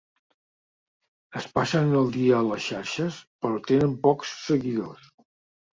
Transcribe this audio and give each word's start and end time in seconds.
Es 1.41 1.45
passen 1.59 1.93
el 2.01 2.09
dia 2.17 2.39
a 2.41 2.49
les 2.49 2.65
xarxes, 2.71 3.23
però 3.45 3.65
tenen 3.71 3.97
pocs 4.09 4.37
seguidors. 4.51 5.11